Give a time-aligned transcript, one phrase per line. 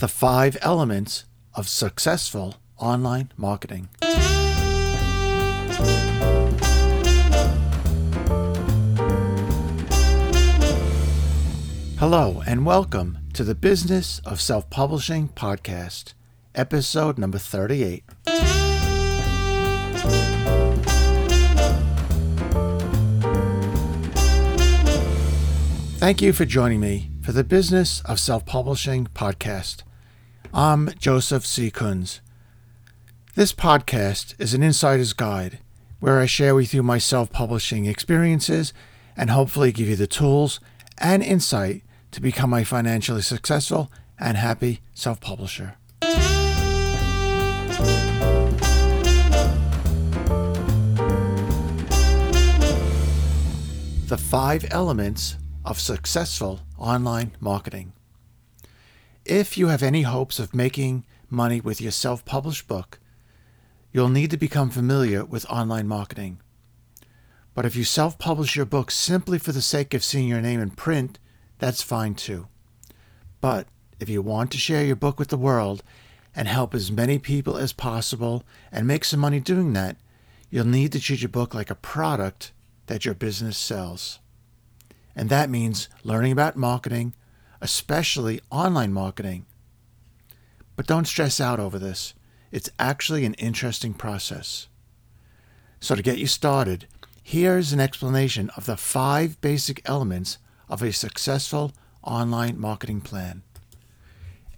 [0.00, 3.88] The five elements of successful online marketing.
[11.98, 16.12] Hello, and welcome to the Business of Self Publishing podcast,
[16.54, 18.04] episode number 38.
[25.98, 29.82] Thank you for joining me for the Business of Self Publishing podcast.
[30.54, 31.70] I'm Joseph C.
[31.70, 32.20] Kunz.
[33.34, 35.58] This podcast is an insider's guide
[36.00, 38.72] where I share with you my self publishing experiences
[39.14, 40.58] and hopefully give you the tools
[40.96, 45.76] and insight to become a financially successful and happy self publisher.
[54.06, 55.36] The five elements
[55.66, 57.92] of successful online marketing.
[59.28, 62.98] If you have any hopes of making money with your self published book,
[63.92, 66.40] you'll need to become familiar with online marketing.
[67.52, 70.60] But if you self publish your book simply for the sake of seeing your name
[70.60, 71.18] in print,
[71.58, 72.48] that's fine too.
[73.42, 73.66] But
[74.00, 75.82] if you want to share your book with the world
[76.34, 79.98] and help as many people as possible and make some money doing that,
[80.48, 82.52] you'll need to treat your book like a product
[82.86, 84.20] that your business sells.
[85.14, 87.12] And that means learning about marketing,
[87.60, 89.46] especially online marketing.
[90.76, 92.14] But don't stress out over this.
[92.50, 94.68] It's actually an interesting process.
[95.80, 96.86] So, to get you started,
[97.22, 103.42] here's an explanation of the five basic elements of a successful online marketing plan.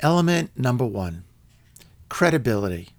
[0.00, 1.24] Element number one
[2.08, 2.90] credibility.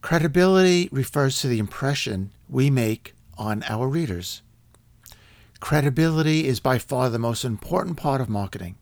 [0.00, 4.42] Credibility refers to the impression we make on our readers.
[5.60, 8.76] Credibility is by far the most important part of marketing.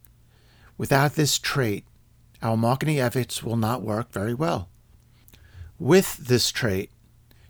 [0.80, 1.84] Without this trait,
[2.40, 4.70] our marketing efforts will not work very well.
[5.78, 6.90] With this trait,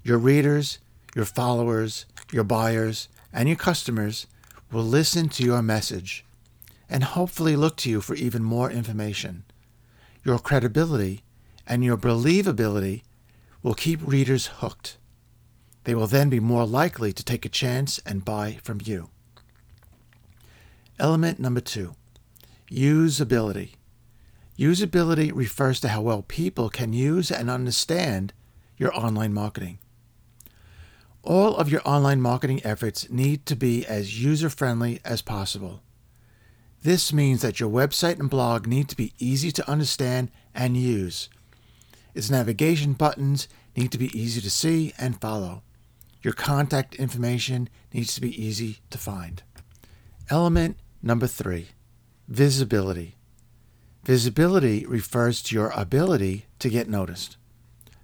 [0.02, 0.80] your readers,
[1.14, 4.26] your followers, your buyers, and your customers
[4.72, 6.24] will listen to your message
[6.88, 9.44] and hopefully look to you for even more information.
[10.24, 11.22] Your credibility
[11.68, 13.02] and your believability
[13.62, 14.96] will keep readers hooked.
[15.84, 19.08] They will then be more likely to take a chance and buy from you.
[20.98, 21.94] Element number two
[22.70, 23.74] usability.
[24.58, 28.32] Usability refers to how well people can use and understand
[28.76, 29.78] your online marketing.
[31.22, 35.82] All of your online marketing efforts need to be as user friendly as possible.
[36.82, 41.28] This means that your website and blog need to be easy to understand and use.
[42.14, 45.62] Its navigation buttons need to be easy to see and follow.
[46.22, 49.42] Your contact information needs to be easy to find.
[50.30, 51.68] Element number three
[52.30, 53.16] visibility.
[54.04, 57.36] Visibility refers to your ability to get noticed.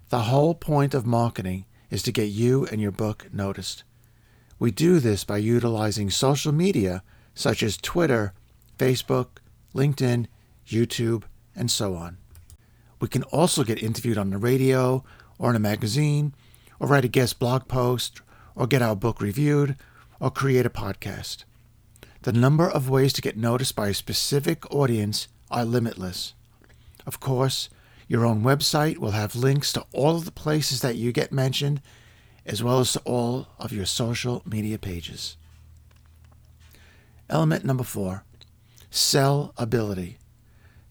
[0.09, 3.85] The whole point of marketing is to get you and your book noticed.
[4.59, 8.33] We do this by utilizing social media such as Twitter,
[8.77, 9.27] Facebook,
[9.73, 10.25] LinkedIn,
[10.67, 11.23] YouTube,
[11.55, 12.17] and so on.
[12.99, 15.05] We can also get interviewed on the radio
[15.39, 16.33] or in a magazine,
[16.79, 18.21] or write a guest blog post,
[18.55, 19.77] or get our book reviewed,
[20.19, 21.45] or create a podcast.
[22.27, 26.33] The number of ways to get noticed by a specific audience are limitless.
[27.05, 27.69] Of course,
[28.09, 31.81] your own website will have links to all of the places that you get mentioned,
[32.45, 35.37] as well as to all of your social media pages.
[37.29, 38.25] Element number four
[38.91, 40.17] sellability.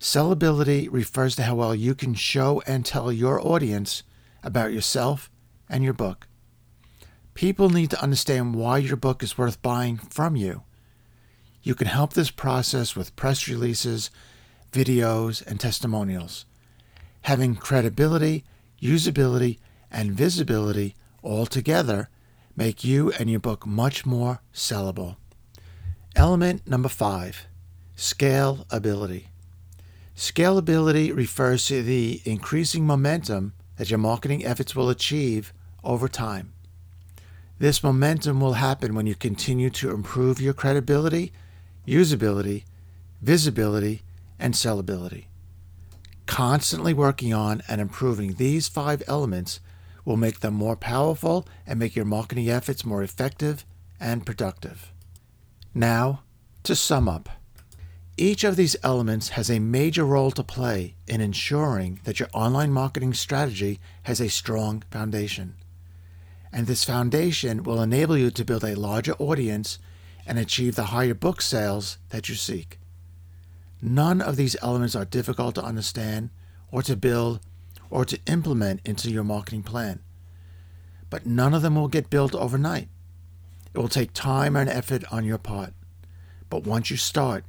[0.00, 4.02] Sellability refers to how well you can show and tell your audience
[4.42, 5.30] about yourself
[5.68, 6.28] and your book.
[7.34, 10.62] People need to understand why your book is worth buying from you.
[11.66, 14.12] You can help this process with press releases,
[14.70, 16.46] videos, and testimonials.
[17.22, 18.44] Having credibility,
[18.80, 19.58] usability,
[19.90, 22.08] and visibility all together
[22.54, 25.16] make you and your book much more sellable.
[26.14, 27.48] Element number five
[27.96, 29.24] scalability.
[30.14, 35.52] Scalability refers to the increasing momentum that your marketing efforts will achieve
[35.82, 36.52] over time.
[37.58, 41.32] This momentum will happen when you continue to improve your credibility,
[41.86, 42.64] usability,
[43.22, 44.02] visibility,
[44.38, 45.26] and sellability.
[46.26, 49.60] Constantly working on and improving these five elements
[50.04, 53.64] will make them more powerful and make your marketing efforts more effective
[54.00, 54.92] and productive.
[55.74, 56.22] Now,
[56.64, 57.28] to sum up,
[58.16, 62.72] each of these elements has a major role to play in ensuring that your online
[62.72, 65.54] marketing strategy has a strong foundation.
[66.50, 69.78] And this foundation will enable you to build a larger audience
[70.26, 72.78] and achieve the higher book sales that you seek.
[73.80, 76.30] None of these elements are difficult to understand
[76.70, 77.40] or to build
[77.90, 80.00] or to implement into your marketing plan.
[81.08, 82.88] But none of them will get built overnight.
[83.72, 85.72] It will take time and effort on your part.
[86.50, 87.44] But once you start,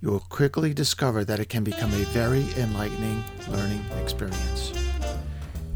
[0.00, 4.72] you will quickly discover that it can become a very enlightening learning experience.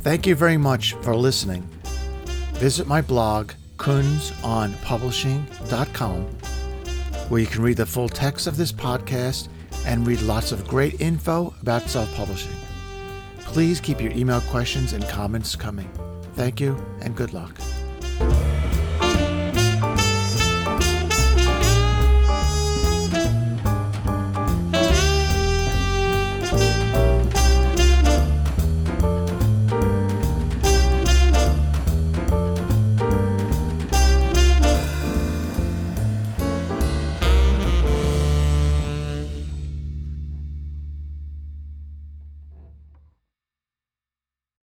[0.01, 1.63] Thank you very much for listening.
[2.55, 3.53] Visit my blog,
[3.85, 6.23] kunzonpublishing.com,
[7.29, 9.49] where you can read the full text of this podcast
[9.85, 12.57] and read lots of great info about self publishing.
[13.41, 15.91] Please keep your email questions and comments coming.
[16.35, 17.55] Thank you and good luck.